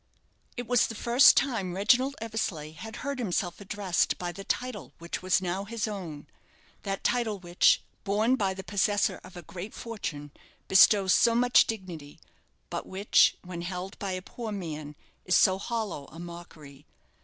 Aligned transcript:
It 0.57 0.65
was 0.65 0.87
the 0.87 0.95
first 0.95 1.37
time 1.37 1.75
Reginald 1.75 2.15
Eversleigh 2.19 2.71
had 2.71 2.95
heard 3.05 3.19
himself 3.19 3.61
addressed 3.61 4.17
by 4.17 4.31
the 4.31 4.43
title 4.43 4.93
which 4.97 5.21
was 5.21 5.43
now 5.43 5.63
his 5.65 5.87
own 5.87 6.25
that 6.81 7.03
title 7.03 7.37
which, 7.37 7.83
borne 8.03 8.35
by 8.35 8.55
the 8.55 8.63
possessor 8.63 9.21
of 9.23 9.37
a 9.37 9.43
great 9.43 9.75
fortune, 9.75 10.31
bestows 10.67 11.13
so 11.13 11.35
much 11.35 11.67
dignity; 11.67 12.19
but 12.71 12.87
which, 12.87 13.35
when 13.43 13.61
held 13.61 13.99
by 13.99 14.13
a 14.13 14.23
poor 14.23 14.51
man, 14.51 14.95
is 15.23 15.35
so 15.37 15.59
hollow 15.59 16.05
a 16.07 16.17
mockery. 16.17 16.87